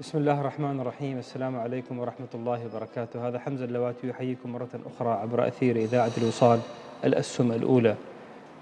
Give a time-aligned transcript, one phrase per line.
[0.00, 5.08] بسم الله الرحمن الرحيم السلام عليكم ورحمة الله وبركاته هذا حمزة اللواتي يحييكم مرة أخرى
[5.08, 6.60] عبر أثير إذاعة الوصال
[7.04, 7.94] الأسهم الأولى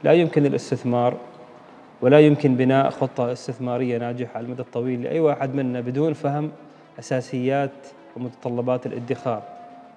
[0.05, 1.17] لا يمكن الاستثمار
[2.01, 6.51] ولا يمكن بناء خطة استثمارية ناجحة على المدى الطويل لأي واحد منا بدون فهم
[6.99, 9.43] أساسيات ومتطلبات الادخار.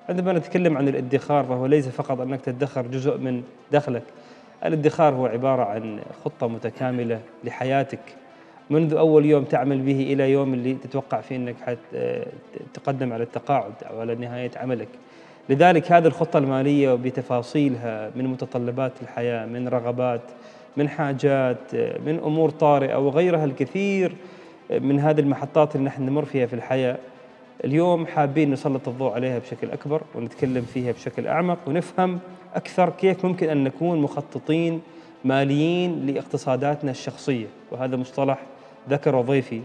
[0.10, 4.04] عندما نتكلم عن الادخار فهو ليس فقط أنك تدخر جزء من دخلك.
[4.66, 8.00] الادخار هو عبارة عن خطة متكاملة لحياتك.
[8.70, 11.78] منذ أول يوم تعمل به إلى يوم اللي تتوقع فيه أنك
[12.74, 14.88] تقدم على التقاعد أو على نهاية عملك.
[15.50, 20.22] لذلك هذه الخطة المالية بتفاصيلها من متطلبات الحياة من رغبات
[20.78, 24.16] من حاجات من أمور طارئة وغيرها الكثير
[24.70, 26.98] من هذه المحطات اللي نحن نمر فيها في الحياة.
[27.66, 32.20] اليوم حابين نسلط الضوء عليها بشكل أكبر ونتكلم فيها بشكل أعمق ونفهم
[32.56, 34.82] أكثر كيف ممكن أن نكون مخططين
[35.26, 37.48] ماليين لإقتصاداتنا الشخصية.
[37.72, 38.40] وهذا مصطلح
[38.90, 39.62] ذكر ضيفي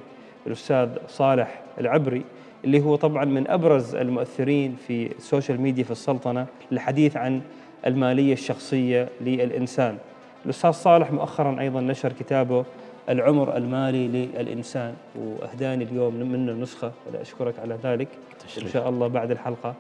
[0.47, 2.25] الأستاذ صالح العبري
[2.65, 7.41] اللي هو طبعا من أبرز المؤثرين في السوشيال ميديا في السلطنة للحديث عن
[7.87, 9.99] المالية الشخصية للإنسان.
[10.45, 12.65] الأستاذ صالح مؤخرا أيضا نشر كتابه
[13.09, 18.09] العمر المالي للإنسان وأهداني اليوم منه نسخة أشكرك على ذلك.
[18.63, 19.75] إن شاء الله بعد الحلقة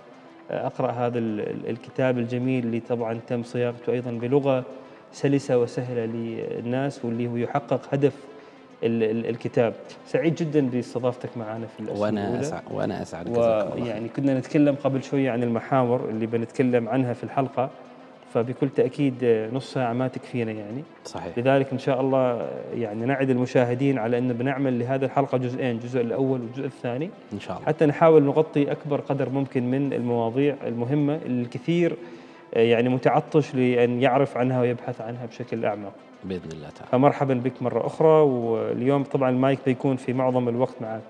[0.50, 1.18] أقرأ هذا
[1.68, 4.64] الكتاب الجميل اللي طبعا تم صياغته أيضا بلغة
[5.12, 8.12] سلسة وسهلة للناس واللي هو يحقق هدف
[8.82, 9.74] الكتاب.
[10.06, 13.28] سعيد جدا باستضافتك معنا في الأسئلة وأنا اسعد وأنا أسعد.
[13.28, 17.70] ويعني كنا نتكلم قبل شوية عن المحاور اللي بنتكلم عنها في الحلقة
[18.34, 19.14] فبكل تأكيد
[19.52, 20.82] نص ساعة ما تكفينا يعني.
[21.04, 21.38] صحيح.
[21.38, 26.40] لذلك إن شاء الله يعني نعد المشاهدين على انه بنعمل لهذه الحلقة جزئين الجزء الأول
[26.40, 27.10] والجزء الثاني.
[27.32, 27.66] إن شاء الله.
[27.66, 31.96] حتى نحاول نغطي أكبر قدر ممكن من المواضيع المهمة الكثير
[32.52, 35.92] يعني متعطش لأن يعرف عنها ويبحث عنها بشكل أعمق.
[36.24, 36.90] بإذن الله تعالى.
[36.90, 41.02] فمرحبا بك مرة أخرى واليوم طبعا المايك بيكون في معظم الوقت معك.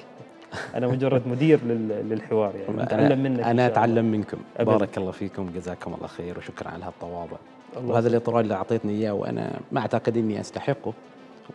[0.74, 2.83] أنا مجرد مدير للحوار يعني.
[2.83, 4.39] أتعلم منك أنا أتعلم منكم.
[4.56, 4.68] أبد.
[4.68, 5.50] بارك الله فيكم.
[5.55, 7.36] جزاكم الله خير وشكرا على هالتواضع.
[7.84, 10.92] وهذا الاطراء اللي أعطيتني إياه وأنا ما أعتقد إني أستحقه.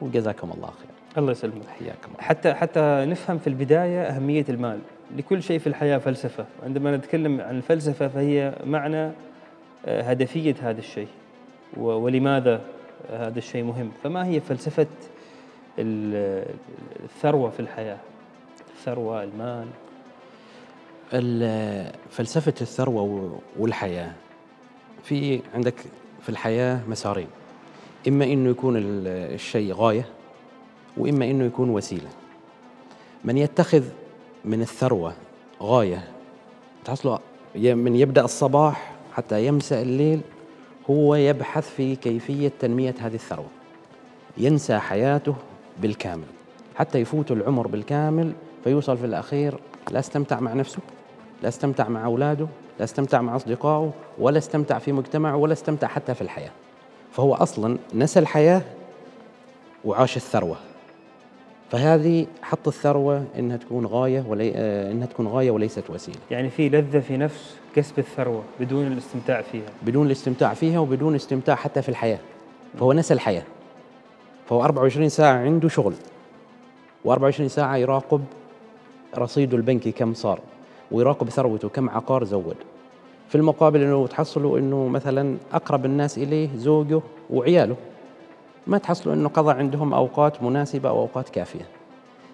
[0.02, 1.18] وجزاكم الله خير.
[1.18, 1.68] الله يسلمك.
[1.80, 4.80] حياكم حتى حتى نفهم في البداية أهمية المال.
[5.18, 6.46] لكل شيء في الحياة فلسفة.
[6.66, 9.12] عندما نتكلم عن الفلسفة فهي معنى
[9.88, 11.08] هدفية هذا الشيء.
[11.78, 12.62] ولماذا
[13.10, 13.92] هذا الشيء مهم.
[14.04, 14.88] فما هي فلسفة
[15.80, 17.98] الثروة في الحياة؟
[18.78, 19.68] الثروة المال.
[22.12, 24.12] فلسفة الثروة والحياة.
[25.04, 25.76] في عندك
[26.22, 27.28] في الحياة مسارين.
[28.08, 30.06] إما إنه يكون الشيء غاية
[30.98, 32.10] وإما إنه يكون وسيلة.
[33.24, 33.84] من يتخذ
[34.46, 35.14] من الثروة
[35.62, 36.04] غاية
[36.86, 37.20] تحصله
[37.56, 40.22] من يبدأ الصباح حتى يمسأ الليل
[40.90, 43.50] هو يبحث في كيفية تنمية هذه الثروة.
[44.38, 45.36] ينسى حياته
[45.82, 46.28] بالكامل.
[46.76, 48.32] حتى يفوت العمر بالكامل
[48.64, 49.60] فيوصل في الأخير
[49.92, 50.80] لا استمتع مع نفسه
[51.44, 52.48] لا استمتع مع أولاده
[52.80, 56.52] لا استمتع مع أصدقائه ولا استمتع في مجتمعه ولا استمتع حتى في الحياة.
[57.12, 58.62] فهو أصلا نسى الحياة
[59.86, 60.58] وعاش الثروة.
[61.72, 64.52] فهذه حط الثروة إنها تكون غاية ولي...
[64.92, 66.20] إنها تكون غاية وليست وسيلة.
[66.32, 69.70] يعني في لذة في نفس كسب الثروة بدون الاستمتاع فيها.
[69.82, 72.20] بدون الاستمتاع فيها وبدون استمتاع حتى في الحياة.
[72.80, 73.44] فهو نسى الحياة.
[74.50, 75.94] فهو 24 ساعة عنده شغل.
[77.08, 78.22] و24 ساعة يراقب
[79.18, 80.40] رصيده البنكي كم صار
[80.92, 82.56] ويراقب ثروته كم عقار زود.
[83.30, 87.76] في المقابل إنه تحصلوا إنه مثلا أقرب الناس إليه زوجه وعياله.
[88.68, 91.68] ما تحصلوا إنه قضى عندهم أوقات مناسبة أو أوقات كافية.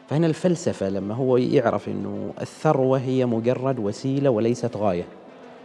[0.10, 5.04] فهنا الفلسفة لما هو يعرف إنه الثروة هي مجرد وسيلة وليست غاية.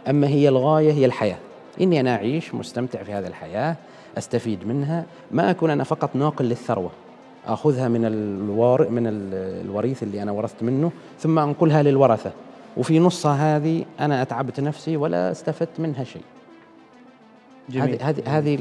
[0.09, 1.37] أما هي الغاية هي الحياة.
[1.81, 3.75] إني أنا أعيش مستمتع في هذه الحياة
[4.17, 6.91] أستفيد منها ما أكون أنا فقط ناقل للثروة.
[7.47, 12.31] أخذها من الوار من الوريث اللي أنا ورثت منه ثم أنقلها للورثة.
[12.77, 16.21] وفي نصها هذه أنا أتعبت نفسي ولا استفدت منها شيء.
[17.69, 18.57] هذه هذه هذه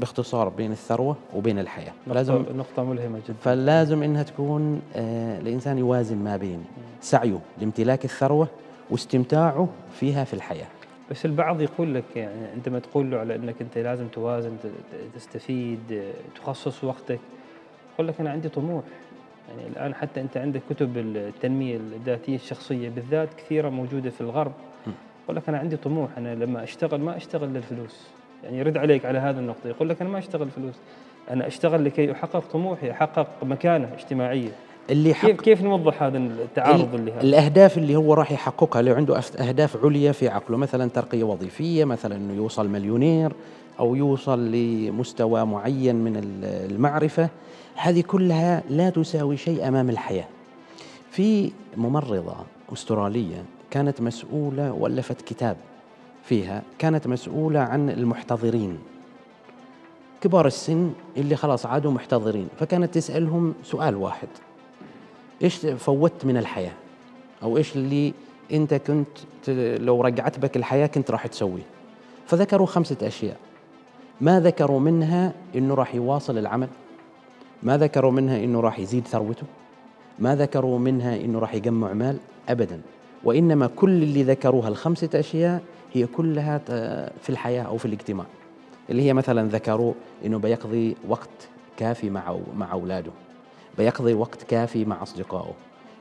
[0.00, 1.92] باختصار بين الثروة وبين الحياة.
[2.06, 3.36] لازم نقطة ملهمة جدا.
[3.44, 6.64] فلازم إنها تكون آه الانسان يوازن ما بين
[7.00, 8.48] سعيه لامتلاك الثروة
[8.90, 10.66] واستمتاعه فيها في الحياة.
[11.10, 14.56] بس البعض يقول لك يعني عندما تقول له على أنك أنت لازم توازن
[15.14, 16.02] تستفيد
[16.34, 17.20] تخصص وقتك.
[17.94, 18.82] يقول لك أنا عندي طموح.
[19.48, 24.52] يعني الآن حتى أنت عندك كتب التنمية الذاتية الشخصية بالذات كثيرة موجودة في الغرب.
[25.24, 26.10] يقول لك أنا عندي طموح.
[26.18, 28.06] أنا لما أشتغل ما أشتغل للفلوس.
[28.44, 29.68] يعني يرد عليك على هذه النقطة.
[29.68, 30.74] يقول لك أنا ما أشتغل فلوس
[31.30, 34.50] أنا أشتغل لكي أحقق طموحي أحقق مكانة اجتماعية.
[34.90, 38.94] اللي حق كيف كيف نوضح هذا التعارض اللي هذا؟ الأهداف اللي هو راح يحققها لو
[38.94, 43.32] عنده أهداف عليا في عقله مثلا ترقية وظيفية مثلا إنه يوصل مليونير
[43.78, 47.28] أو يوصل لمستوى معين من المعرفة.
[47.74, 50.26] هذه كلها لا تساوي شيء أمام الحياة.
[51.10, 52.36] في ممرضة
[52.72, 55.56] أسترالية كانت مسؤولة وألفت كتاب
[56.24, 58.78] فيها كانت مسؤولة عن المحتضرين.
[60.20, 64.28] كبار السن اللي خلاص عادوا محتضرين فكانت تسألهم سؤال واحد.
[65.42, 66.72] إيش فوت من الحياة؟
[67.42, 68.12] أو إيش اللي
[68.52, 69.18] أنت كنت
[69.80, 71.62] لو رجعت بك الحياة كنت راح تسويه؟
[72.26, 73.36] فذكروا خمسة أشياء.
[74.20, 76.68] ما ذكروا منها أنه راح يواصل العمل.
[77.62, 79.46] ما ذكروا منها أنه راح يزيد ثروته.
[80.18, 82.18] ما ذكروا منها أنه راح يجمع مال.
[82.48, 82.80] أبدا.
[83.24, 85.62] وإنما كل اللي ذكروها الخمسة أشياء
[85.92, 86.58] هي كلها
[87.22, 88.26] في الحياة أو في الاجتماع.
[88.90, 89.92] اللي هي مثلا ذكروا
[90.26, 93.10] أنه بيقضي وقت كافي مع مع أولاده.
[93.78, 95.52] بيقضي وقت كافي مع أصدقائه.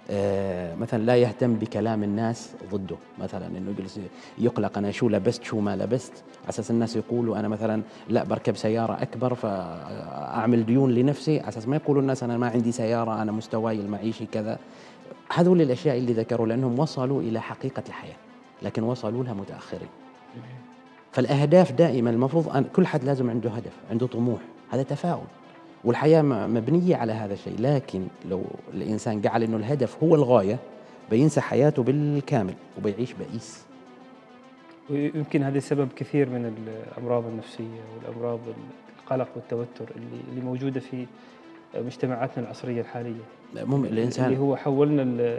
[0.10, 2.96] آه مثلا لا يهتم بكلام الناس ضده.
[3.20, 4.00] مثلا إنه يجلس
[4.38, 6.14] يقلق أنا شو لبست شو ما لبست.
[6.42, 11.40] على أساس الناس يقولوا أنا مثلا لا بركب سيارة أكبر فأعمل ديون لنفسي.
[11.40, 14.60] على أساس ما يقولوا الناس أنا ما عندي سيارة أنا مستواي المعيشي كذا.
[15.34, 18.16] هذول الأشياء اللي ذكروا لأنهم وصلوا إلى حقيقة الحياة
[18.62, 19.90] لكن وصلوا لها متأخرين.
[21.12, 24.40] فالأهداف دائما المفروض أن كل حد لازم عنده هدف عنده طموح.
[24.70, 25.26] هذا تفاؤل.
[25.84, 27.56] والحياة مبنية على هذا الشيء.
[27.60, 28.44] لكن لو
[28.74, 30.60] الإنسان جعل إنه الهدف هو الغاية
[31.10, 33.66] بينسى حياته بالكامل وبيعيش بئيس
[34.90, 36.54] ويمكن هذا سبب كثير من
[36.98, 38.40] الأمراض النفسية والأمراض
[39.00, 41.06] القلق والتوتر اللي اللي موجودة في
[41.76, 43.24] مجتمعاتنا العصرية الحالية.
[43.56, 45.38] مم الإنسان اللي هو حولنا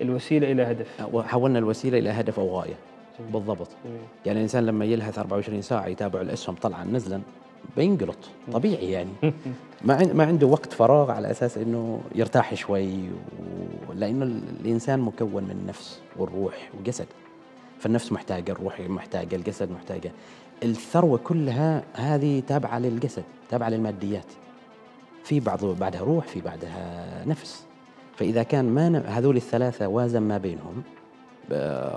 [0.00, 1.02] الوسيلة إلى هدف.
[1.26, 2.74] حولنا الوسيلة إلى هدف أو غاية.
[3.18, 3.32] جميل.
[3.32, 3.68] بالضبط.
[3.84, 3.98] جميل.
[4.26, 7.20] يعني الإنسان لما يلهث 24 ساعة يتابع الأسهم طلعا نزلا.
[7.76, 8.18] بينقلط
[8.52, 9.10] طبيعي يعني.
[9.84, 13.92] ما ما عنده وقت فراغ على أساس إنه يرتاح شوي و...
[13.94, 14.24] لأنه
[14.60, 17.06] الإنسان مكون من النفس والروح وجسد.
[17.78, 20.12] فالنفس محتاجة الروح محتاجة الجسد محتاجة.
[20.62, 24.32] الثروة كلها هذه تابعة للجسد تابعة للماديات.
[25.24, 27.64] في بعض بعدها روح في بعدها نفس.
[28.16, 30.82] فإذا كان ما هذول الثلاثة وازن ما بينهم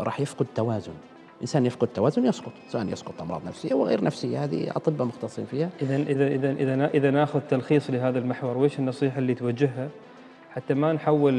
[0.04, 0.94] راح يفقد توازن.
[1.42, 5.70] إنسان يفقد توازن يسقط سواء يسقط أمراض نفسية وغير نفسية هذه أطباء مختصين فيها.
[5.82, 9.90] إذا إذا إذا إذا إذا ناخذ تلخيص لهذا المحور وش النصيحة اللي توجهها؟
[10.56, 11.34] حتى ما نحول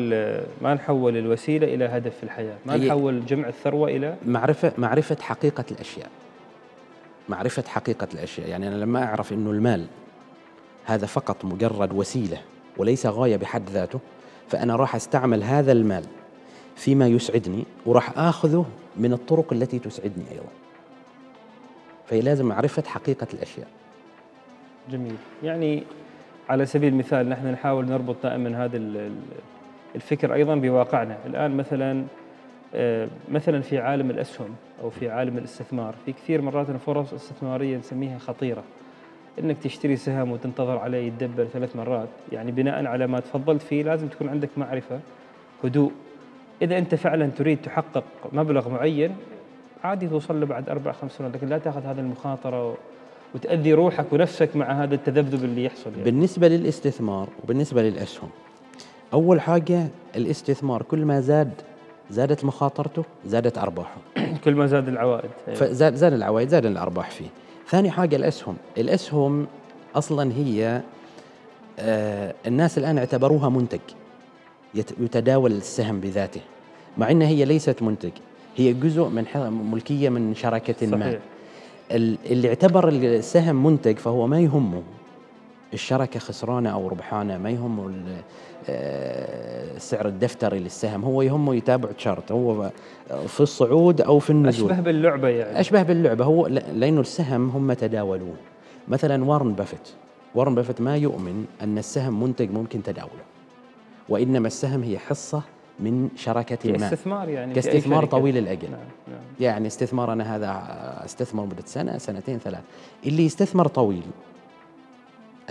[0.63, 5.65] ما نحول الوسيلة إلى هدف في الحياة ما نحول جمع الثروة إلى معرفة معرفة حقيقة
[5.71, 6.09] الأشياء.
[7.29, 9.87] معرفة حقيقة الأشياء يعني أنا لما أعرف إنه المال
[10.85, 12.41] هذا فقط مجرد وسيلة
[12.77, 14.01] وليس غاية بحد ذاته
[14.49, 16.05] فأنا راح أستعمل هذا المال
[16.77, 18.67] فيما يسعدني وراح آخذه
[18.97, 20.51] من الطرق التي تسعدني أيضا.
[22.07, 23.69] فهي لازم معرفة حقيقة الأشياء.
[24.91, 25.17] جميل.
[25.43, 25.83] يعني
[26.49, 28.81] على سبيل المثال نحن نحاول نربط دائما هذا
[29.95, 31.19] الفكر أيضا بواقعنا.
[31.27, 32.05] الآن مثلا
[32.75, 38.19] آه، مثلا في عالم الأسهم أو في عالم الاستثمار في كثير مرات فرص استثماريه نسميها
[38.19, 38.63] خطيرة.
[39.39, 42.09] إنك تشتري سهم وتنتظر عليه يتدبر ثلاث مرات.
[42.33, 45.01] يعني بناء على ما تفضلت فيه لازم تكون عندك معرفة
[45.65, 45.93] هدوء
[46.63, 49.17] إذا أنت فعلا تريد تحقق مبلغ معين
[49.85, 52.77] عادي توصل له بعد أربع خمس سنوات لكن لا تأخذ هذه المخاطرة
[53.35, 56.03] وتأذي روحك ونفسك مع هذا التذبذب اللي يحصل يعني.
[56.03, 58.29] بالنسبة للاستثمار وبالنسبة للأسهم
[59.13, 61.53] أول حاجة الاستثمار كل ما زاد
[62.11, 63.97] زادت مخاطرته زادت أرباحه.
[64.45, 65.31] كل ما زاد العوائد.
[65.55, 67.29] فزاد زاد العوائد زاد الأرباح فيه.
[67.69, 68.57] ثاني حاجة الأسهم.
[68.79, 69.47] الأسهم
[69.95, 70.83] أصلا هي
[71.79, 73.81] آه الناس الآن اعتبروها منتج
[74.75, 76.41] يتداول السهم بذاته.
[76.99, 78.13] مع إنها هي ليست منتج.
[78.57, 79.25] هي جزء من
[79.73, 80.91] ملكية من شركه صحيح.
[80.91, 81.19] ما
[81.91, 84.83] اللي اعتبر السهم منتج فهو ما يهمه.
[85.75, 87.91] الشركة خسرانة أو ربحانة ما يهمه
[88.69, 92.71] السعر آه، الدفتري للسهم هو يهمه يتابع تشارت هو
[93.27, 94.71] في الصعود أو في النزول.
[94.71, 95.61] أشبه باللعبة يعني.
[95.61, 96.25] أشبه باللعبة.
[96.25, 98.37] هو لأنه السهم هم تداولون.
[98.89, 99.89] مثلا وارن بافيت
[100.35, 103.25] وارن بافيت ما يؤمن أن السهم منتج ممكن تداوله.
[104.09, 105.43] وإنما السهم هي حصة
[105.81, 106.87] من شركة ما.
[106.87, 108.71] استثمار يعني كاستثمار طويل الأجل.
[108.71, 109.21] نعم نعم.
[109.41, 110.63] يعني استثمار أنا هذا
[111.05, 112.63] استثمر مدة سنة سنتين ثلاث.
[113.07, 114.03] اللي يستثمر طويل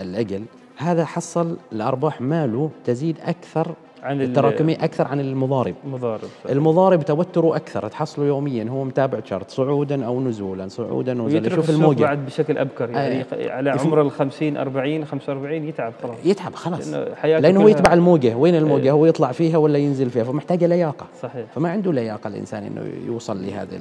[0.00, 0.44] الأجل
[0.76, 5.74] هذا حصل الأرباح ماله تزيد أكثر عن التراكمي أكثر عن المضارب.
[5.84, 11.70] المضارب المضارب توتره أكثر تحصله يوميا هو متابع chart صعودا أو نزولا صعودا ونزولا يشوف
[11.70, 12.02] الموجة.
[12.02, 13.50] بعد بشكل أبكر يعني آه.
[13.50, 16.16] على عمر ال 50 40 45 يتعب خلاص.
[16.24, 16.88] يتعب خلاص.
[17.24, 18.34] لأنه هو يتبع الموجة.
[18.34, 18.92] وين الموجة؟ إيه.
[18.92, 21.06] هو يطلع فيها ولا ينزل فيها؟ فمحتاجة لياقة.
[21.22, 21.46] صحيح.
[21.54, 23.80] فما عنده لياقة الإنسان إنه يوصل لهذا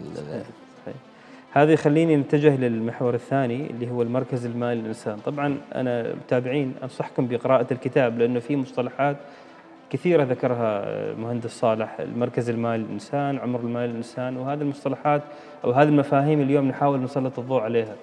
[1.52, 5.18] هذا يخليني نتجه للمحور الثاني اللي هو المركز المالي للإنسان.
[5.26, 9.18] طبعا أنا متابعين أنصحكم بقراءة الكتاب لأنه في مصطلحات
[9.90, 15.22] كثيرة ذكرها المهندس صالح المركز المالي للإنسان عمر المال للإنسان وهذه المصطلحات
[15.64, 17.96] أو هذه المفاهيم اليوم نحاول نسلط الضوء عليها.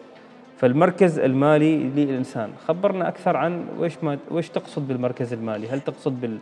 [0.58, 6.38] فالمركز المالي للإنسان خبرنا أكثر عن وش ما وش تقصد بالمركز المالي؟ هل تقصد بال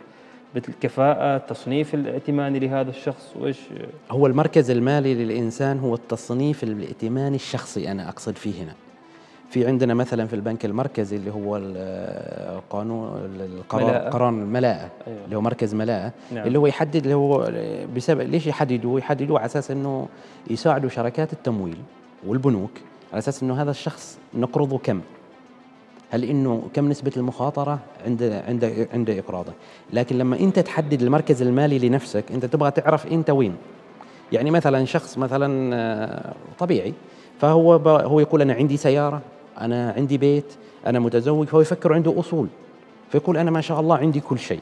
[0.55, 3.59] بالكفاءة التصنيف الائتماني لهذا الشخص؟ وإيش؟
[4.11, 8.73] هو المركز المالي للإنسان هو التصنيف الائتماني الشخصي أنا أقصد فيه هنا.
[9.49, 13.07] في عندنا مثلا في البنك المركزي اللي هو القانون
[13.39, 15.25] القرار قرار الملاءة أيوة.
[15.25, 16.47] اللي هو مركز ملاءة نعم.
[16.47, 17.51] اللي هو يحدد اللي هو
[17.95, 20.07] بسبب ليش يحددوا؟ يحددوا على أساس إنه
[20.49, 21.77] يساعدوا شركات التمويل
[22.27, 22.71] والبنوك
[23.11, 25.01] على أساس إنه هذا الشخص نقرضه كم؟
[26.09, 29.53] هل إنه كم نسبة المخاطرة عند عند عند إقراضه؟
[29.93, 33.55] لكن لما أنت تحدد المركز المالي لنفسك أنت تبغى تعرف أنت وين.
[34.31, 36.93] يعني مثلا شخص مثلا آه، طبيعي
[37.39, 39.21] فهو هو يقول أنا عندي سيارة
[39.61, 40.45] أنا عندي بيت
[40.87, 41.47] أنا متزوج.
[41.47, 42.47] فهو يفكر عنده أصول.
[43.11, 44.59] فيقول أنا ما شاء الله عندي كل شيء.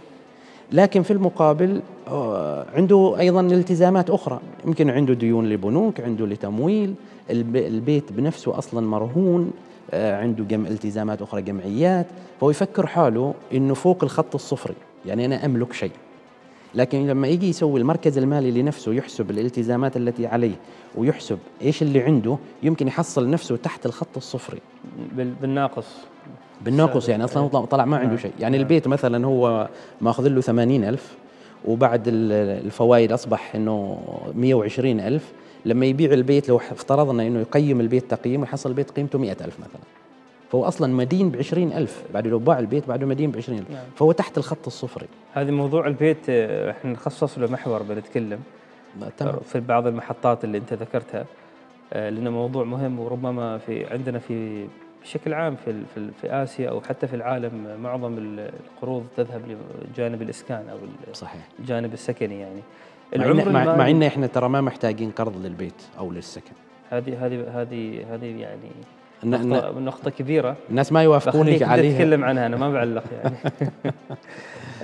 [0.72, 4.40] لكن في المقابل آه، عنده أيضا التزامات أخرى.
[4.66, 6.94] يمكن عنده ديون لبنوك عنده لتمويل.
[7.30, 9.52] البيت بنفسه أصلا مرهون.
[9.92, 12.06] آه، عنده جم التزامات أخرى جمعيات.
[12.40, 14.76] فهو يفكر حاله إنه فوق الخط الصفري.
[15.06, 15.92] يعني أنا أملك شيء.
[16.76, 20.56] لكن لما يجي يسوي المركز المالي لنفسه يحسب الالتزامات التي عليه
[20.96, 24.60] ويحسب إيش اللي عنده يمكن يحصل نفسه تحت الخط الصفري.
[25.42, 25.88] بالناقص.
[26.62, 28.18] بالناقص يعني أصلا طلع ما عنده نعم.
[28.18, 28.32] شيء.
[28.40, 28.58] يعني.
[28.58, 29.70] البيت مثلا هو
[30.02, 31.18] ماخذ له ثمانين ألف
[31.66, 33.12] وبعد الفوائد
[34.36, 35.32] مية وعشرين ألف.
[35.66, 40.03] لما يبيع البيت لو افترضنا أنه يقيم البيت تقييم ويحصل البيت قيمته مئة ألف مثلا.
[40.54, 43.50] فهو أصلا مدين ب ألف بعد لو باع البيت بعده مدين ب ألف.
[43.50, 43.84] نعم.
[43.96, 45.08] فهو تحت الخط الصفري.
[45.34, 48.40] هذا موضوع البيت آه، إحنا نخصص له محور بنتكلم
[49.18, 49.40] تمام.
[49.40, 51.26] في بعض المحطات اللي أنت ذكرتها.
[51.94, 54.68] آه، لأنه موضوع مهم وربما في عندنا في
[55.04, 59.42] بشكل عام في في, في آسيا أو حتى في العالم معظم القروض تذهب
[59.92, 60.78] لجانب الإسكان أو
[61.14, 61.48] صحيح.
[61.60, 62.62] الجانب السكني يعني.
[63.16, 66.54] العمر مع, مع إن إحنا ترى ما محتاجين قرض للبيت أو للسكن.
[66.90, 68.70] هذه هذه هذه هذه يعني
[69.26, 73.36] نقطة, نقطة كبيرة الناس ما يوافقونك عليها اتكلم عنها أنا ما بعلق يعني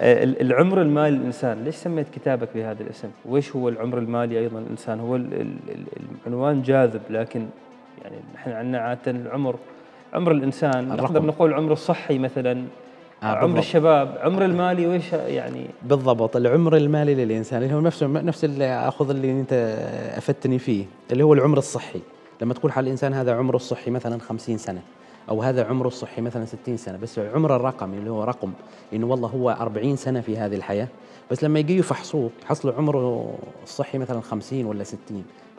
[0.41, 5.19] العمر المالي للانسان ليش سميت كتابك بهذا الاسم؟ وإيش هو العمر المالي أيضا الإنسان؟ هو
[6.25, 7.45] العنوان جاذب لكن
[8.03, 9.55] يعني نحن عندنا عادة العمر
[10.13, 11.03] عمر الإنسان الرقم.
[11.03, 12.63] نقدر نقول عمره الصحي مثلا
[13.23, 13.57] آه عمر بالضبط.
[13.57, 19.09] الشباب عمر المالي ويش يعني بالضبط العمر المالي للإنسان اللي هو نفسه نفس اللي أخذ
[19.09, 19.53] اللي أنت
[20.17, 21.99] أفدتني فيه اللي هو العمر الصحي
[22.41, 24.81] لما تقول حال الإنسان هذا عمره الصحي مثلا 50 سنة
[25.29, 28.51] أو هذا عمره الصحي مثلا 60 سنة بس عمره الرقمي اللي هو رقم
[28.93, 30.87] إنه والله هو 40 سنة في هذه الحياة
[31.31, 34.99] بس لما يجي يفحصوه يحصلوا عمره الصحي مثلا 50 ولا 60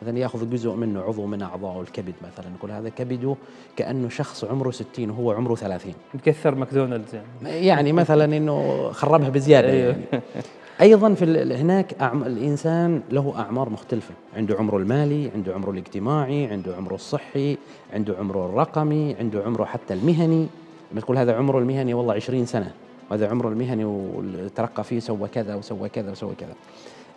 [0.01, 3.35] مثلا يأخذ جزء منه عضو من اعضائه الكبد مثلا يقول هذا كبده
[3.75, 7.65] كأنه شخص عمره 60 وهو عمره 30 مكثر ماكدونالدز يعني.
[7.65, 9.95] يعني مثلا إنه خربها بزيادة أيوه.
[10.11, 10.23] يعني.
[10.81, 14.13] أيضا في هناك الإنسان له أعمار مختلفة.
[14.37, 17.57] عنده عمره المالي عنده عمره الاجتماعي عنده عمره الصحي
[17.93, 20.47] عنده عمره الرقمي عنده عمره حتى المهني.
[20.91, 22.71] لما تقول هذا عمره المهني والله 20 سنة.
[23.11, 26.53] وهذا عمره المهني وترقى فيه سوى كذا وسوى كذا وسوى كذا.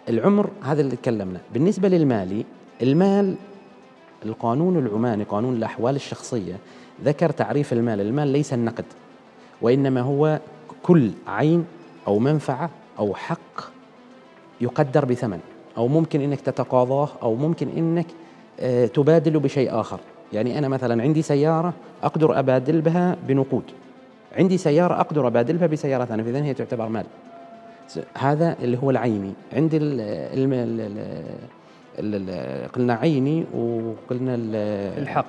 [0.09, 1.41] العمر هذا اللي تكلمنا.
[1.55, 2.45] بالنسبة للمالي
[2.83, 3.35] المال
[4.25, 6.57] القانون العماني قانون الأحوال الشخصية
[7.05, 8.01] ذكر تعريف المال.
[8.01, 8.85] المال ليس النقد
[9.63, 10.41] وإنما هو
[10.83, 11.65] كل عين
[12.07, 13.61] أو منفعة أو حق
[14.61, 15.41] يقدر بثمن
[15.77, 18.07] أو ممكن إنك تتقاضاه أو ممكن إنك
[18.61, 20.01] آه، تبادله بشيء آخر.
[20.33, 21.73] يعني أنا مثلا عندي سيارة
[22.03, 23.63] أقدر أبادل بها بنقود.
[24.37, 27.07] عندي سيارة أقدر أبادل بها بسيارة ثانية فإذا هي تعتبر مال.
[28.15, 29.33] هذا اللي هو العيني.
[29.53, 30.01] عندي ال
[31.99, 34.35] ال ال قلنا عيني وقلنا
[34.99, 35.27] الحق.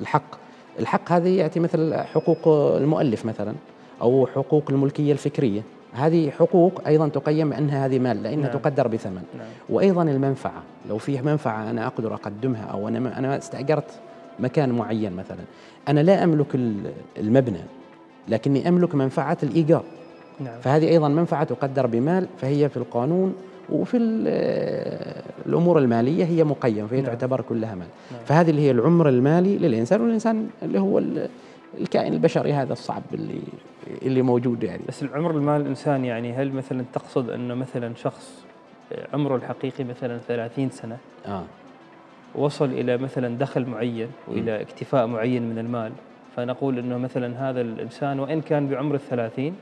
[0.00, 0.40] الحق.
[0.78, 3.54] الحق هذه يأتي مثل حقوق المؤلف مثلا
[4.02, 5.62] أو حقوق الملكية الفكرية.
[5.92, 8.58] هذه حقوق أيضا تقيم بأنها هذه مال لأنها نعم.
[8.58, 9.46] تقدر بثمن نعم.
[9.68, 13.90] وأيضا المنفعة لو فيه منفعة أنا أقدر أقدمها أو أنا أنا استأجرت
[14.38, 15.40] مكان معين مثلا
[15.88, 16.58] أنا لا أملك
[17.18, 17.60] المبنى
[18.28, 19.84] لكني أملك منفعة الإيجار
[20.40, 20.60] نعم.
[20.60, 23.34] فهذه أيضا منفعة تقدر بمال فهي في القانون
[23.72, 23.96] وفي
[25.46, 27.06] الأمور المالية هي مقيمه فهي نعم.
[27.06, 28.20] تعتبر كلها مال نعم.
[28.26, 31.02] فهذه اللي هي العمر المالي للإنسان والإنسان اللي هو
[31.78, 33.40] الكائن البشري هذا الصعب اللي
[34.02, 38.44] اللي موجود يعني بس العمر المال الإنسان يعني هل مثلا تقصد إنه مثلا شخص
[39.14, 41.42] عمره الحقيقي مثلا 30 سنة آه.
[42.34, 44.60] وصل إلى مثلا دخل معين وإلى م.
[44.60, 45.92] اكتفاء معين من المال
[46.36, 49.54] فنقول إنه مثلا هذا الإنسان وإن كان بعمر الثلاثين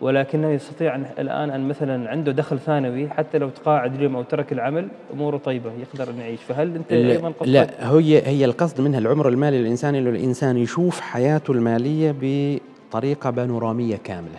[0.00, 4.88] ولكنه يستطيع الآن أن مثلا عنده دخل ثانوي حتى لو تقاعد اليوم أو ترك العمل
[5.14, 6.40] أموره طيبة يقدر أن يعيش.
[6.42, 11.00] فهل أنت أيضا قصدك؟ لا هي هي القصد منها العمر المالي للإنسان إنه الإنسان يشوف
[11.00, 14.38] حياته المالية بطريقة بانورامية كاملة.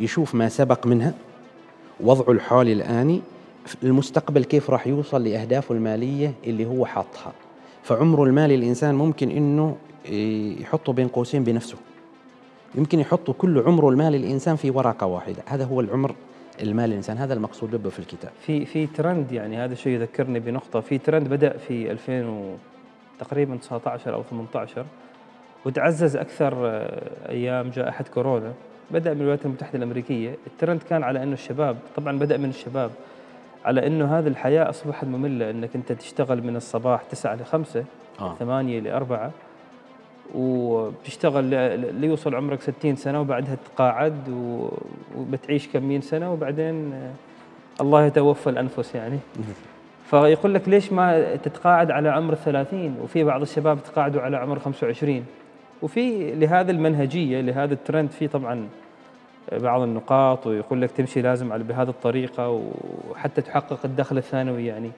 [0.00, 1.14] يشوف ما سبق منها
[2.00, 3.20] وضعه الحالي الاني
[3.82, 7.32] المستقبل كيف راح يوصل لأهدافه المالية اللي هو حاطها.
[7.82, 9.76] فعمره المالي الانسان ممكن إنه
[10.60, 11.76] يحطه بين قوسين بنفسه.
[12.74, 15.42] يمكن يحط كل عمره المالي الإنسان في ورقة واحدة.
[15.46, 16.14] هذا هو العمر
[16.62, 18.30] المال للإنسان هذا المقصود به في الكتاب.
[18.40, 20.80] في في ترند يعني هذا الشيء يذكرني بنقطة.
[20.80, 22.54] في ترند بدأ في 2000 و
[23.18, 24.84] تقريبا 19 أو 18
[25.64, 28.52] وتعزز أكثر آه، أيام جائحة كورونا.
[28.90, 30.34] بدأ من الولايات المتحدة الأمريكية.
[30.46, 32.90] الترند كان على أنه الشباب طبعا بدأ من الشباب
[33.64, 35.50] على أنه هذه الحياة أصبحت مملة.
[35.50, 37.84] أنك أنت تشتغل من الصباح 9 ل 5
[38.20, 38.34] آه.
[38.34, 39.30] 8 ل 4
[40.34, 41.44] وبتشتغل
[42.00, 44.28] ليوصل عمرك 60 سنة وبعدها تقاعد
[45.16, 47.10] وبتعيش كم مين سنة وبعدين آه،
[47.80, 49.18] الله يتوفى الأنفس يعني.
[50.10, 55.24] فيقول لك ليش ما تتقاعد على عمر 30 وفي بعض الشباب تقاعدوا على عمر 25
[55.82, 58.68] وفي لهذا المنهجية لهذا الترند في طبعا
[59.52, 62.62] بعض النقاط ويقول لك تمشي لازم على بهذه الطريقة
[63.10, 64.90] وحتى تحقق الدخل الثانوي يعني.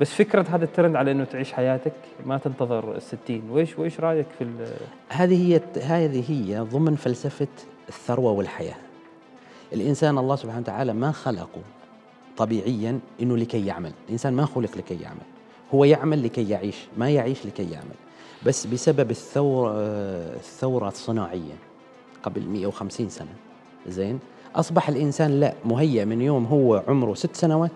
[0.00, 1.92] بس فكرة هذا الترند على إنه تعيش حياتك
[2.26, 3.42] ما تنتظر الستين.
[3.50, 4.66] وإيش وإيش رأيك في
[5.08, 7.46] هذه هي هذه هي ضمن فلسفة
[7.88, 8.76] الثروة والحياة.
[9.72, 11.62] الإنسان الله سبحانه وتعالى ما خلقه
[12.36, 13.92] طبيعيا إنه لكي يعمل.
[14.06, 15.26] الإنسان ما خلق لكي يعمل.
[15.74, 17.94] هو يعمل لكي يعيش ما يعيش لكي يعمل.
[18.46, 19.72] بس بسبب الثورة
[20.36, 21.54] الثورة الصناعية
[22.22, 23.34] قبل 150 سنة
[23.88, 24.18] زين
[24.56, 27.70] أصبح الإنسان لا مهيأ من يوم هو عمره ست سنوات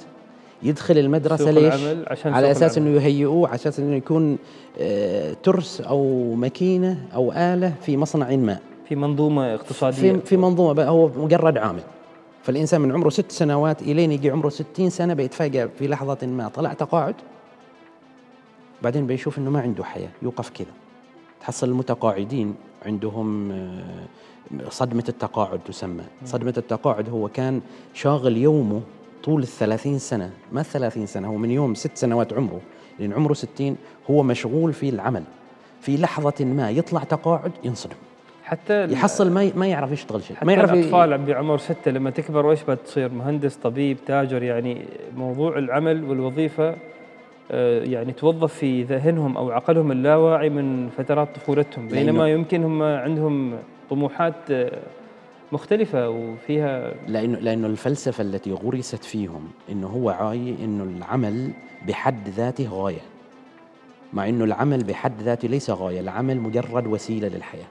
[0.62, 2.91] يدخل المدرسة سوق ليش؟ عشان على أساس العمل.
[2.91, 4.38] إنه يهيئوه على أساس إنه يكون
[4.79, 8.59] آه، ترس أو ماكينة أو آلة في مصنع ما.
[8.88, 10.12] في منظومة اقتصادية.
[10.12, 11.83] في في منظومة هو مجرد عامل.
[12.43, 16.49] فالإنسان من عمره ست سنوات إلين يجي عمره 60 سنة بيتفاجئ في لحظة ما.
[16.49, 17.15] طلع تقاعد
[18.83, 20.73] بعدين بيشوف إنه ما عنده حياة يوقف كذا.
[21.41, 22.55] تحصل المتقاعدين
[22.87, 26.03] عندهم آه، صدمة التقاعد تسمى.
[26.25, 27.61] صدمة التقاعد هو كان
[27.95, 28.81] شاغل يومه
[29.28, 32.61] طول الثلاثين سنة ما الثلاثين سنة هو من يوم ست سنوات عمره
[32.99, 33.76] لأن عمره ستين
[34.11, 35.23] هو مشغول في العمل
[35.80, 37.94] في لحظة ما يطلع تقاعد ينصدم.
[38.44, 41.91] حتى ال- يحصل ما ما يعرف يشتغل شيء حتى ما يعرف ي- الأطفال بعمر ستة
[41.91, 44.84] لما تكبر وإيش بتصير مهندس طبيب تاجر يعني
[45.17, 46.75] موضوع العمل والوظيفة
[47.50, 52.82] آه، يعني توظف في ذهنهم أو عقلهم اللاواعي من فترات طفولتهم بينما لأنه- يمكن هم
[52.82, 53.52] عندهم
[53.91, 54.78] طموحات آه،
[55.52, 61.50] مختلفة وفيها لأنه لأنه الفلسفة التي غرست فيهم انه هو عاي انه العمل
[61.87, 63.00] بحد ذاته غاية.
[64.13, 67.67] مع انه العمل بحد ذاته ليس غاية العمل مجرد وسيلة للحياة.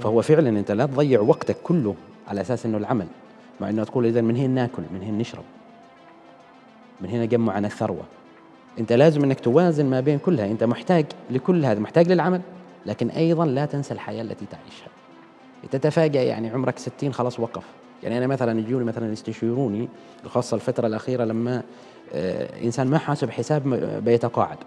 [0.00, 1.94] فهو فعلا أنت لا تضيع وقتك كله
[2.28, 3.06] على أساس إنه العمل.
[3.60, 5.44] مع إنه تقول اذا من هنا ناكل؟ من هنا نشرب؟
[7.00, 8.04] من هنا جمع عن الثروة.
[8.78, 10.46] أنت لازم إنك توازن ما بين كلها.
[10.46, 12.40] أنت محتاج لكل هذا محتاج للعمل
[12.86, 14.88] لكن أيضا لا تنسى الحياة التي تعيشها.
[15.70, 17.64] تتفاجأ يعني عمرك 60 خلاص وقف.
[18.02, 19.88] يعني أنا مثلا يجوني مثلا يستشيروني
[20.26, 21.62] خاصة الفترة الأخيرة لما
[22.14, 23.68] آه، إنسان ما حاسب حساب
[24.04, 24.58] بيتقاعد.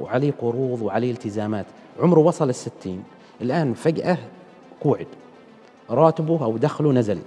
[0.00, 1.66] وعليه قروض وعليه التزامات.
[2.00, 3.02] عمره وصل الستين.
[3.40, 4.18] الآن فجأة
[4.80, 5.06] قوعد
[5.90, 7.18] راتبه أو دخله نزل.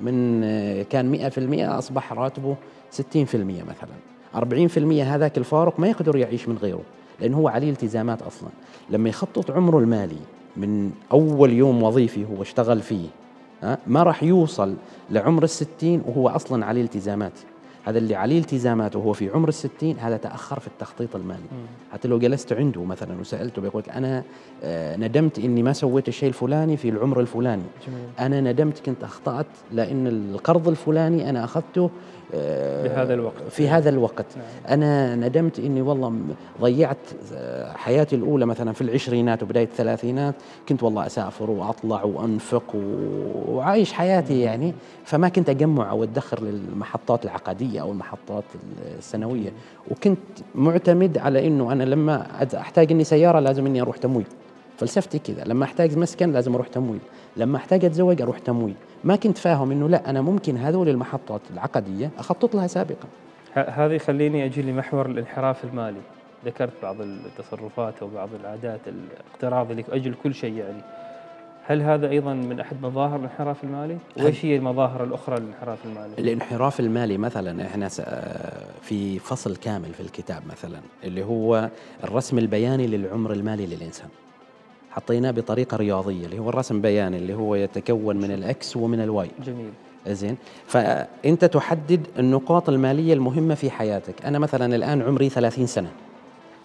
[0.00, 2.56] من آه، كان 100% أصبح راتبه
[2.90, 3.94] 60% مثلا.
[4.34, 6.82] 40% هذاك الفارق ما يقدر يعيش من غيره
[7.20, 8.48] لأنه هو عليه التزامات أصلا.
[8.90, 10.18] لما يخطط عمره المالي
[10.58, 13.06] من أول يوم وظيفي هو اشتغل فيه.
[13.86, 14.74] ما راح يوصل
[15.10, 17.32] لعمر الستين وهو أصلا عليه التزامات.
[17.84, 21.48] هذا اللي عليه التزامات وهو في عمر الستين هذا تأخر في التخطيط المالي.
[21.92, 24.22] حتى لو جلست عنده مثلا وسألته بيقول لك أنا
[24.62, 27.62] آه، ندمت إني ما سويت الشيء الفلاني في العمر الفلاني.
[27.86, 28.00] جميل.
[28.18, 31.90] أنا ندمت كنت أخطأت لأن القرض الفلاني أنا أخذته آه،
[32.32, 33.42] بهذا الوقت.
[33.50, 34.24] في هذا الوقت.
[34.36, 34.72] نعم.
[34.74, 36.12] أنا ندمت إني والله
[36.60, 36.96] ضيعت
[37.34, 40.34] آه، حياتي الأولى مثلا في العشرينات وبداية الثلاثينات.
[40.68, 42.78] كنت والله أسافر وأطلع وأنفق و-
[43.56, 44.74] وعايش حياتي يعني.
[45.04, 48.44] فما كنت أجمع أو أدخر للمحطات العقدية أو المحطات
[48.98, 49.52] السنوية.
[49.90, 50.18] وكنت
[50.54, 54.26] معتمد على إنه أنا لما أحتاج إني سيارة لازم إني أروح تمويل.
[54.78, 55.44] فلسفتي كذا.
[55.44, 57.00] لما أحتاج مسكن لازم أروح تمويل.
[57.36, 58.74] لما أحتاج أتزوج أروح تمويل.
[59.04, 63.08] ما كنت فاهم إنه لا أنا ممكن هذول المحطات العقدية أخطط لها سابقا.
[63.54, 66.00] هذه يخليني أجي لمحور الانحراف المالي.
[66.44, 70.80] ذكرت بعض التصرفات أو بعض العادات الاقتراض لاجل كل شيء يعني.
[71.66, 76.80] هل هذا أيضا من أحد مظاهر الانحراف المالي؟ وإيش هي المظاهر الأخرى للانحراف المالي؟ الانحراف
[76.80, 78.00] المالي مثلا إحنا س-
[78.82, 81.68] في فصل كامل في الكتاب مثلا اللي هو
[82.04, 84.08] الرسم البياني للعمر المالي للإنسان.
[84.90, 89.10] حطيناه بطريقة رياضية اللي هو الرسم بياني اللي هو يتكون من ال X ومن ال
[89.10, 89.30] Y.
[89.46, 89.70] جميل.
[90.08, 90.36] زين.
[90.66, 94.24] فأنت تحدد النقاط المالية المهمة في حياتك.
[94.24, 95.88] أنا مثلا الآن عمري 30 سنة.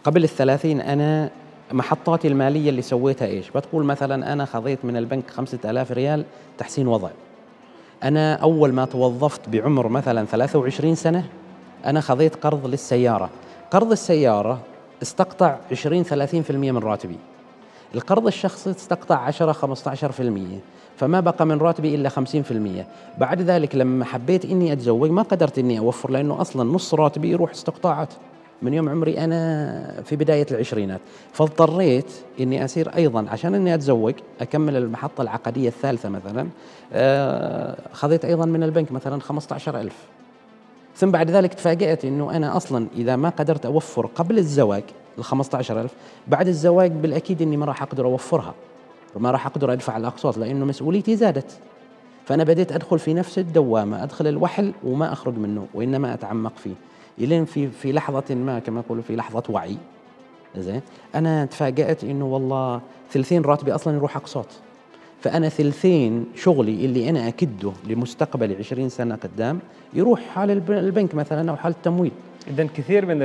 [0.03, 1.29] قبل الثلاثين أنا
[1.71, 6.25] محطاتي المالية اللي سويتها إيش؟ بتقول مثلا أنا خذيت من البنك خمسة آلاف ريال
[6.57, 7.09] تحسين وضع.
[8.03, 11.25] أنا أول ما توظفت بعمر مثلا 23 سنة
[11.85, 13.29] أنا خذيت قرض للسيارة.
[13.71, 14.59] قرض السيارة
[15.01, 17.15] استقطع 20 30% من راتبي.
[17.95, 20.61] القرض الشخصي تستقطع 10 15%
[20.97, 22.13] فما بقى من راتبي إلا 50%
[23.19, 27.51] بعد ذلك لما حبيت إني أتزوج ما قدرت إني أوفر لأنه أصلا نص راتبي يروح
[27.51, 28.09] استقطاعات.
[28.61, 30.99] من يوم عمري أنا في بداية العشرينات.
[31.33, 36.47] فاضطريت إني أسير أيضا عشان إني أتزوج أكمل المحطة العقدية الثالثة مثلا.
[36.93, 39.93] آه، خذيت أيضا من البنك مثلا 15000
[40.95, 44.83] ثم بعد ذلك تفاجأت إنه أنا أصلا إذا ما قدرت أوفر قبل الزواج
[45.17, 45.91] ال 15000
[46.27, 48.53] بعد الزواج بالأكيد إني ما راح أقدر أوفرها
[49.15, 51.59] وما راح أقدر أدفع الأقساط لأنه مسؤوليتي زادت.
[52.25, 56.73] فأنا بديت أدخل في نفس الدوامة أدخل الوحل وما أخرج منه وإنما أتعمق فيه.
[57.19, 59.77] إلين في في لحظة ما كما يقولوا في لحظة وعي.
[60.57, 60.81] زين؟
[61.15, 64.47] أنا تفاجأت إنه والله ثلثين راتبي أصلا يروح أقساط.
[65.23, 69.59] فأنا ثلثين شغلي اللي أنا أكده لمستقبلي 20 سنة قدام
[69.93, 72.11] يروح حال البنك مثلا أو حال التمويل.
[72.47, 73.21] اذا كثير من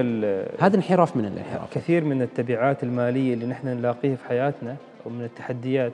[0.61, 1.75] هذا انحراف من الانحراف.
[1.75, 5.93] كثير من التبعات المالية اللي نحن نلاقيها في حياتنا ومن التحديات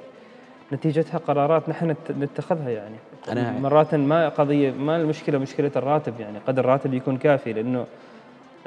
[0.73, 2.97] نتيجتها قرارات نحن نتخذها يعني.
[3.29, 6.39] أنا مرات ما قضية ما المشكلة مشكلة الراتب يعني.
[6.47, 7.87] قد الراتب يكون كافي لأنه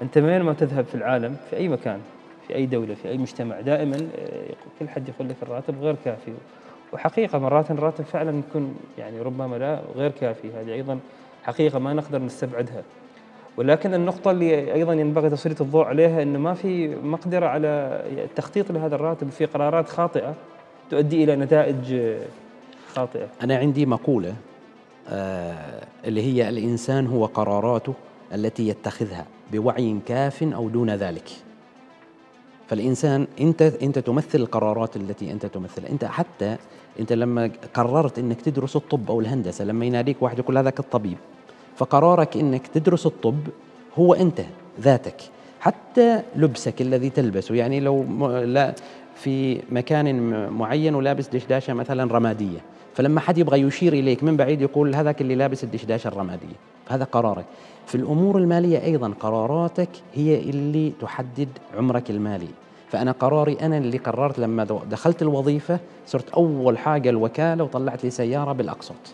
[0.02, 2.00] أنت وين ما تذهب في العالم في أي مكان
[2.47, 6.32] في أي دولة في أي مجتمع دائما آه، كل حد يقول لك الراتب غير كافي.
[6.93, 10.47] وحقيقة مرات الراتب فعلا يكون يعني ربما لا غير كافي.
[10.54, 11.00] هذه أيضا
[11.43, 12.84] حقيقة ما نقدر نستبعدها.
[13.58, 18.95] ولكن النقطة اللي أيضا ينبغي تسليط الضوء عليها أنه ما في مقدرة على التخطيط لهذا
[18.95, 20.36] الراتب في قرارات خاطئة
[20.89, 22.15] تؤدي إلى نتائج
[22.93, 23.28] خاطئة.
[23.43, 24.36] أنا عندي مقولة
[25.10, 27.93] آه اللي هي الإنسان هو قراراته
[28.34, 31.30] التي يتخذها بوعي كاف أو دون ذلك.
[32.69, 36.58] فالإنسان أنت أنت تمثل القرارات التي أنت تمثلها أنت حتى
[36.99, 41.17] أنت لما قررت أنك تدرس الطب أو الهندسة لما يناديك واحد يقول هذاك الطبيب
[41.75, 43.39] فقرارك أنك تدرس الطب
[43.95, 44.41] هو أنت
[44.82, 45.21] ذاتك.
[45.60, 48.03] حتى لبسك الذي تلبسه يعني لو
[48.43, 48.75] لا
[49.17, 52.60] في مكان معين ولابس دشداشة مثلا رمادية.
[52.95, 56.56] فلما حد يبغى يشير إليك من بعيد يقول هذاك اللي لابس الدشداشة الرمادية.
[56.89, 57.45] هذا قرارك.
[57.86, 62.47] في الأمور المالية أيضا قراراتك هي اللي تحدد عمرك المالي.
[62.89, 68.51] فأنا قراري أنا اللي قررت لما دخلت الوظيفة صرت أول حاجة الوكالة وطلعت لي سيارة
[68.53, 69.13] بالأقساط.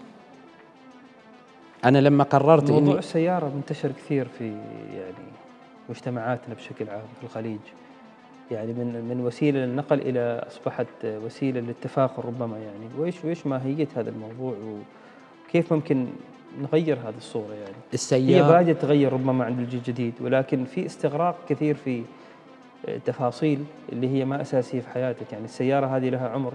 [1.86, 4.46] أنا لما قررت موضوع إني السيارة منتشر كثير في
[4.96, 5.28] يعني
[5.90, 7.60] مجتمعاتنا بشكل عام في الخليج.
[8.52, 12.90] يعني من من وسيلة للنقل إلى أصبحت وسيلة للتفاخر ربما يعني.
[12.98, 14.56] وإيش وإيش ماهيه هذا الموضوع
[15.50, 16.08] وكيف ممكن
[16.62, 21.36] نغير هذه الصورة يعني؟ السيارة هي بادئه تغير ربما عند الجيل الجديد ولكن في استغراق
[21.50, 22.04] كثير في
[23.06, 25.32] تفاصيل اللي هي ما أساسية في حياتك.
[25.32, 26.54] يعني السيارة هذه لها عمر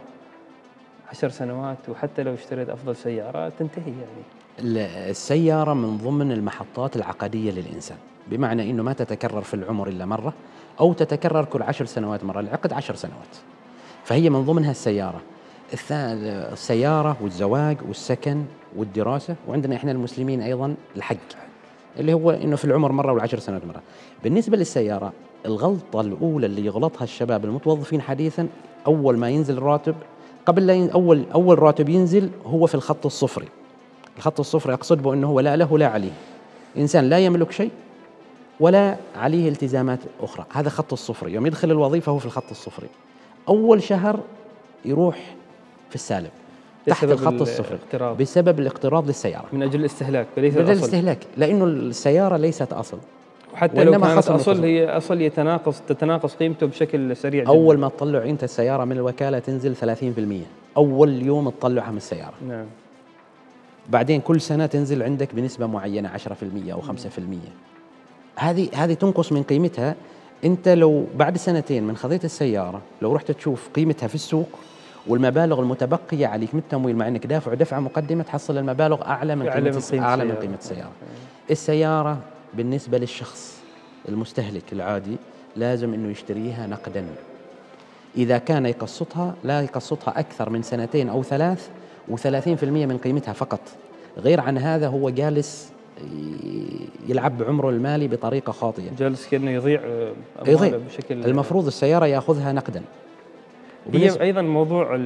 [1.10, 4.37] عشر سنوات وحتى لو اشتريت أفضل سيارة تنتهي يعني.
[4.60, 7.96] السيارة من ضمن المحطات العقدية للإنسان.
[8.30, 10.32] بمعنى إنه ما تتكرر في العمر إلا مرة
[10.80, 13.36] أو تتكرر كل عشر سنوات مرة العقد عشر سنوات.
[14.04, 15.20] فهي من ضمنها السيارة.
[15.90, 18.44] السيارة والزواج والسكن
[18.76, 21.16] والدراسة وعندنا إحنا المسلمين أيضا الحج
[21.98, 23.82] اللي هو إنه في العمر مرة والعشر سنوات مرة.
[24.24, 25.12] بالنسبة للسيارة
[25.46, 28.48] الغلطة الأولى اللي يغلطها الشباب المتوظفين حديثا
[28.86, 29.94] أول ما ينزل الراتب
[30.46, 33.48] قبل لا أول أول راتب ينزل هو في الخط الصفري.
[34.18, 36.10] الخط الصفري أقصد به أنه هو لا له لا عليه.
[36.76, 37.70] إنسان لا يملك شيء
[38.60, 40.46] ولا عليه التزامات أخرى.
[40.52, 42.88] هذا خط الصفري يوم يدخل الوظيفة هو في الخط الصفري
[43.48, 44.20] أول شهر
[44.84, 45.34] يروح
[45.88, 46.30] في السالب
[46.86, 47.78] تحت الخط الصفري
[48.20, 49.44] بسبب الاقتراض للسيارة.
[49.52, 52.98] من أجل الاستهلاك وليس من أجل الاستهلاك لأنه السيارة ليست أصل.
[53.54, 57.52] وحتى لو كانت أصل هي أصل يتناقص تتناقص قيمته بشكل سريع جدا.
[57.52, 62.34] أول ما تطلع أنت السيارة من الوكالة تنزل 30% أول يوم تطلعها من السيارة.
[62.48, 62.66] نعم.
[63.88, 66.84] بعدين كل سنة تنزل عندك بنسبة معينة 10% أو 5%
[68.36, 69.94] هذه هذه تنقص من قيمتها
[70.44, 74.48] أنت لو بعد سنتين من خذيت السيارة لو رحت تشوف قيمتها في السوق
[75.06, 80.04] والمبالغ المتبقية عليك من التمويل مع أنك دافع دفعه مقدمة تحصل المبالغ أعلى من قيمة
[80.04, 80.90] أعلى من قيمة السيارة.
[81.50, 82.18] السيارة
[82.54, 83.58] بالنسبة للشخص
[84.08, 85.16] المستهلك العادي
[85.56, 87.06] لازم إنه يشتريها نقدا.
[88.16, 91.68] إذا كان يقسطها لا يقسطها أكثر من سنتين أو ثلاث
[92.10, 93.60] و30% من قيمتها فقط.
[94.18, 95.72] غير عن هذا هو جالس
[97.08, 98.90] يلعب بعمره المالي بطريقة خاطئة.
[98.98, 99.80] جالس كأنه يضيع
[100.46, 100.78] يضيع.
[100.78, 102.82] بشكل المفروض السيارة يأخذها نقدا.
[103.92, 104.96] هي أيضا موضوع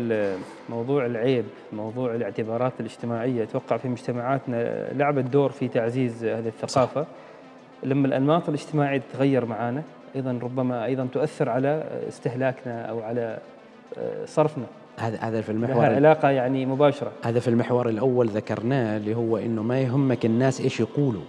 [0.70, 3.42] موضوع العيب موضوع الاعتبارات الاجتماعية.
[3.42, 7.02] أتوقع في مجتمعاتنا لعبت دور في تعزيز هذه الثقافة.
[7.02, 7.08] صح.
[7.82, 9.82] لما الأنماط الاجتماعية تتغير معنا
[10.16, 13.38] أيضا ربما أيضا تؤثر على استهلاكنا أو على
[13.98, 14.64] آه، صرفنا.
[14.98, 17.12] هذا هذا في المحور علاقة يعني مباشرة.
[17.22, 21.22] هذا في المحور الأول ذكرناه اللي هو إنه ما يهمك الناس إيش يقولوا.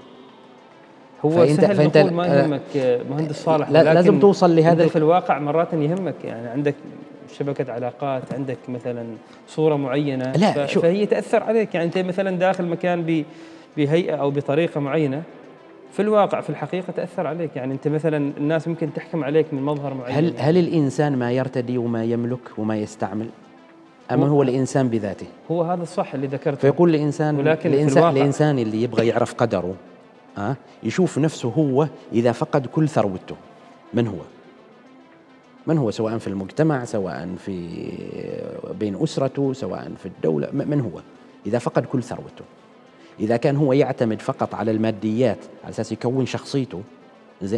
[1.26, 2.62] هو فانت سهل فإنت ما يهمك
[3.10, 6.16] مهندس صالح لا لازم توصل لهذا في الواقع مرات يهمك.
[6.24, 6.76] يعني عندك
[7.40, 9.06] شبكة علاقات عندك مثلا
[9.48, 11.76] صورة معينة لا، شو- فهي تأثر عليك.
[11.76, 13.26] يعني أنت مثلا داخل مكان ب-
[13.78, 15.24] بهيئة أو بطريقة معينة
[15.92, 17.56] في الواقع في الحقيقة تأثر عليك.
[17.56, 20.16] يعني أنت مثلا الناس ممكن تحكم عليك من مظهر معين.
[20.16, 20.34] هل.
[20.38, 23.28] هل الإنسان ما يرتدي وما يملك وما يستعمل؟
[24.12, 26.58] أم هو- الإنسان بذاته؟ هو هذا الصح اللي ذكرته.
[26.62, 29.76] فيقول الانسان ولكن الواقع- الإنسان اللي يبغى يعرف قدره
[30.38, 33.36] ها يشوف نفسه هو إذا فقد كل ثروته.
[33.94, 34.16] من هو؟
[35.68, 37.70] من هو؟ سواء في المجتمع سواء في
[38.80, 41.02] بين أسرته سواء في الدولة م- من هو؟
[41.46, 42.46] إذا فقد كل ثروته.
[43.20, 46.82] إذا كان هو يعتمد فقط على الماديات على أساس يكون شخصيته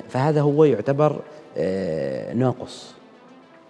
[0.10, 1.16] فهذا هو يعتبر
[1.58, 2.95] آه، ناقص.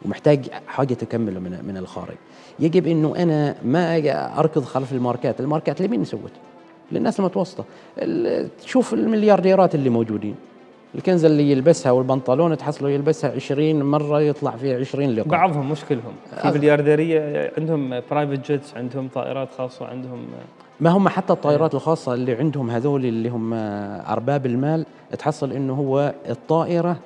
[0.06, 2.16] ومحتاج حاجة تكمله من من الخارج.
[2.60, 3.98] يجب إنه أنا ما
[4.40, 5.40] أركض خلف الماركات.
[5.40, 6.32] الماركات لمين سوت
[6.92, 7.64] للناس المتوسطة.
[7.98, 10.36] ال- تشوف المليارديرات اللي موجودين.
[10.96, 16.14] الكنزه اللي يلبسها والبنطلون تحصله يلبسها 20 مرة يطلع فيه 20 لقاء بعضهم مش كلهم
[16.42, 20.26] في مليارديرية عندهم private jets عندهم طائرات خاصة عندهم
[20.80, 23.54] ما هم حتى الطائرات الخاصة اللي عندهم هذول اللي هم
[24.08, 24.86] أرباب المال
[25.20, 26.98] تحصل إنه هو الطائرة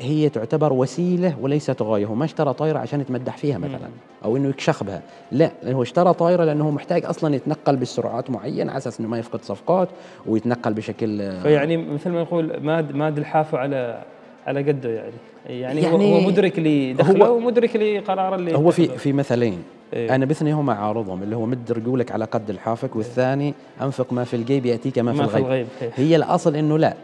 [0.00, 3.88] هي تعتبر وسيلة وليست غاية هو ما اشترى طائرة عشان يتمدح فيها مثلا
[4.24, 8.78] أو إنه يكشخ بها لا هو اشترى طائرة لأنه محتاج أصلا يتنقل بسرعات معينة على
[8.78, 9.88] أساس إنه ما يفقد صفقات
[10.26, 14.02] ويتنقل بشكل فيعني مثل ما نقول ماد ماد الحافة على
[14.46, 15.12] على قده يعني
[15.46, 18.88] يعني, يعني هو, مدرك لدخله هو- ومدرك لقرار اللي هو في.
[18.98, 20.14] في مثلين إيه.
[20.14, 24.66] أنا باثنيهما عارضهم اللي هو مد رجولك على قد الحافك والثاني أنفق ما في الجيب
[24.66, 25.90] يأتيك ما, ما في في الغيب الغيب إيه.
[25.94, 26.94] هي الأصل إنه لا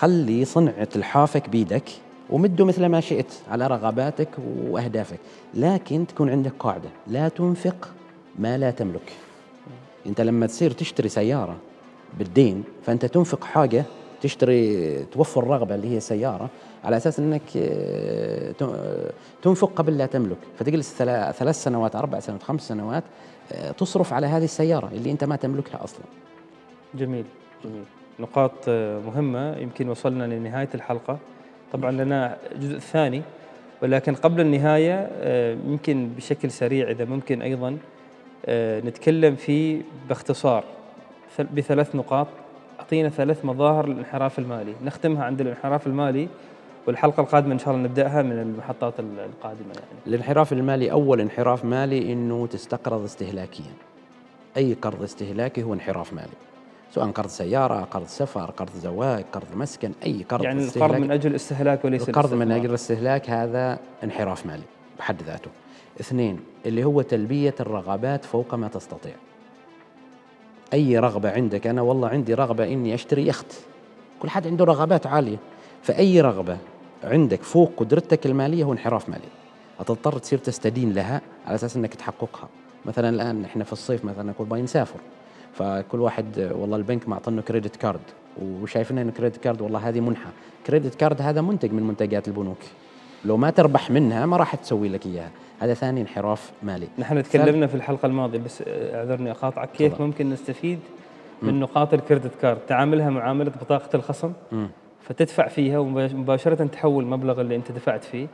[0.00, 1.84] خلي صنعة الحافك بيدك
[2.30, 4.28] ومده مثل ما شئت على رغباتك
[4.68, 5.18] وأهدافك
[5.54, 6.88] لكن تكون عندك قاعدة.
[7.06, 7.88] لا تنفق
[8.38, 9.12] ما لا تملك.
[10.06, 11.56] أنت لما تصير تشتري سيارة
[12.18, 13.84] بالدين فأنت تنفق حاجة
[14.22, 16.48] تشتري توفر رغبة اللي هي سيارة
[16.84, 18.54] على أساس إنك آه،
[19.42, 20.38] تنفق قبل لا تملك.
[20.58, 23.04] فتجلس ثلا- ثلاث سنوات أربع سنوات خمس سنوات
[23.52, 26.04] آه، تصرف على هذه السيارة اللي أنت ما تملكها أصلا.
[26.94, 27.24] جميل.
[27.64, 27.84] جميل.
[28.18, 31.18] نقاط آه، مهمة يمكن وصلنا لنهاية الحلقة.
[31.72, 33.22] طبعا لنا الجزء الثاني
[33.82, 37.78] ولكن قبل النهاية آه، يمكن بشكل سريع إذا ممكن أيضا
[38.46, 40.64] آه، نتكلم فيه باختصار
[41.36, 42.26] ثل- بثلاث نقاط.
[42.80, 44.72] أعطينا ثلاث مظاهر للانحراف المالي.
[44.84, 46.28] نختمها عند الانحراف المالي
[46.86, 49.86] والحلقة القادمة إن شاء الله نبدأها من المحطات ال- القادمة يعني.
[50.06, 53.64] الانحراف المالي أول انحراف مالي إنه تستقرض استهلاكيا.
[54.56, 56.28] أي قرض استهلاكي هو انحراف مالي.
[56.94, 60.94] سواء قرض سيارة قرض سفر قرض زواج قرض مسكن أي قرض يعني القرض.
[60.94, 62.52] من أجل الاستهلاك وليس القرض من.
[62.52, 64.62] أجل الاستهلاك هذا انحراف مالي
[64.98, 65.50] بحد ذاته.
[66.00, 69.14] اثنين اللي هو تلبية الرغبات فوق ما تستطيع.
[70.72, 73.52] أي رغبة عندك؟ أنا والله عندي رغبة إني أشتري يخت.
[74.22, 75.38] كل حد عنده رغبات عالية.
[75.82, 76.58] فأي رغبة
[77.04, 79.28] عندك فوق قدرتك المالية هو انحراف مالي.
[79.80, 82.48] هتضطر تصير تستدين لها على أساس إنك تحققها.
[82.86, 85.00] مثلا الآن إحنا في الصيف مثلا نقول باغي نسافر.
[85.52, 88.00] فكل واحد والله البنك معطينا credit card
[88.42, 90.30] وشايفين إنه credit card والله هذه منحة.
[90.66, 92.58] credit card هذا منتج من منتجات البنوك.
[93.24, 95.30] لو ما تربح منها ما راح تسوي لك إياها.
[95.60, 96.88] هذا ثاني انحراف مالي.
[96.98, 100.04] نحن تكلمنا في الحلقة الماضية بس اعذرني أقاطعك كيف تفضل.
[100.04, 100.78] ممكن نستفيد
[101.42, 104.68] من نقاط ال credit card تعاملها معاملة بطاقة الخصم؟ مم.
[105.02, 108.26] فتدفع فيها ومباشره تحول المبلغ اللي أنت دفعت فيه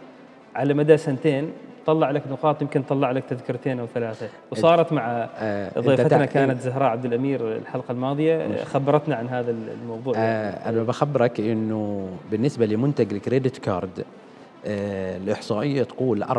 [0.56, 1.50] على مدى سنتين
[1.86, 4.28] طلع لك نقاط يمكن طلع لك تذكرتين أو ثلاثة.
[4.50, 8.64] وصارت مع آه، ضيفتنا كانت زهراء عبد الأمير الحلقة الماضية.
[8.64, 10.14] خبرتنا عن هذا الموضوع.
[10.16, 14.04] آه أنا بخبرك إنه بالنسبة لمنتج الكريدت كارد
[14.66, 16.32] آه الإحصائية تقول 84%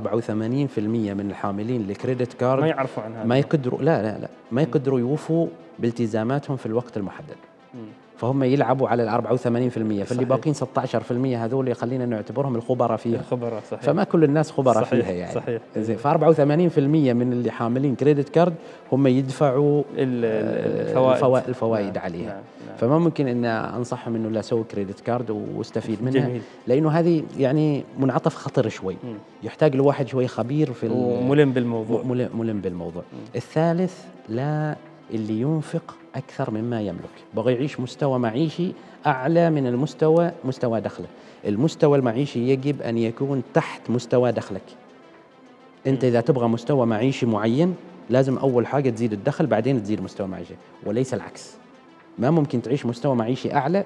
[1.14, 3.24] من الحاملين لكريدت كارد ما يعرفوا عن هذا.
[3.26, 4.28] ما يقدروا لا لا لا.
[4.52, 5.48] ما يقدروا يوفوا
[5.80, 7.36] بالتزاماتهم في الوقت المحدد.
[8.18, 9.40] فهم يلعبوا على ال 84%
[9.72, 10.24] فاللي صحيح.
[10.24, 15.16] باقين 16% هذول خلينا نعتبرهم الخبراء فيها الخبراء صحيح فما كل الناس خبراء صحيح، فيها
[15.16, 15.62] يعني صحيح.
[15.78, 16.80] زين ف 84%
[17.14, 18.54] من اللي حاملين credit card
[18.92, 22.78] هم يدفعوا ال- الفوائد الفوائد الفوائد نعم، عليها نعم، نعم.
[22.78, 26.42] فما ممكن إن أنصحهم إنه لا سوي credit card واستفيد منها جميل.
[26.68, 29.14] لأنه هذه يعني منعطف خطر شوي مم.
[29.44, 33.04] يحتاج لواحد شوي خبير في وملم بالموضوع ملم, ملم بالموضوع
[33.36, 33.94] الثالث
[34.30, 34.76] لا
[35.14, 37.24] اللي ينفق أكثر مما يملك.
[37.36, 38.72] بغى يعيش مستوى معيشي
[39.06, 41.08] أعلى من المستوى مستوى دخله.
[41.46, 44.62] المستوى المعيشي يجب أن يكون تحت مستوى دخلك.
[45.88, 47.76] أنت إذا تبغى مستوى معيشي معين
[48.10, 50.54] لازم أول حاجة تزيد الدخل بعدين تزيد مستوى معيشي.
[50.86, 51.56] وليس العكس.
[52.20, 53.86] ما ممكن تعيش مستوى معيشي أعلى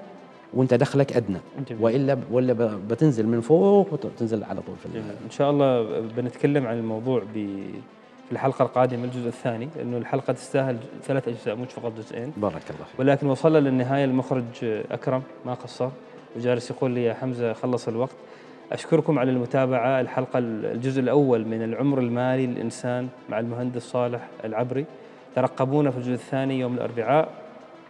[0.54, 1.38] وأنت دخلك أدنى.
[1.80, 2.52] والا ولا
[2.90, 4.98] بتنزل من فوق وتنزل على طول في.
[4.98, 7.46] إن شاء الله بنتكلم عن الموضوع ب
[8.32, 12.32] في الحلقة القادمة الجزء الثاني لأنه الحلقة تستاهل ثلاث أجزاء مش فقط جزئين.
[12.36, 13.00] بارك الله فيك.
[13.00, 14.44] ولكن وصلنا للنهاية المخرج
[14.90, 15.88] أكرم ما قصر.
[16.36, 18.14] وجالس يقول لي يا حمزة خلص الوقت.
[18.72, 20.00] أشكركم على المتابعة.
[20.00, 24.84] الحلقة الجزء الأول من العمر المالي للإنسان مع المهندس صالح العبري.
[25.34, 27.28] ترقبونا في الجزء الثاني يوم الأربعاء.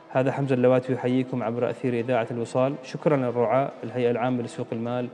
[0.09, 2.75] هذا حمزة اللواتي يحييكم عبر أثير إذاعة الوصال.
[2.85, 5.09] شكرا للرعاة الهيئة العامة لسوق المال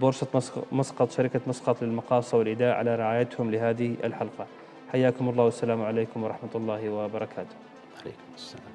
[0.00, 4.46] بورصة مسقط شركة مسقط للمقاصة والإيداع على رعايتهم لهذه الحلقة.
[4.92, 7.56] حياكم الله والسلام عليكم ورحمة الله وبركاته.
[8.02, 8.74] عليكم السلام.